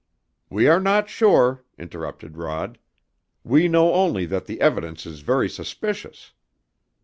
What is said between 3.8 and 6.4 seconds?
only that the evidence is very suspicious.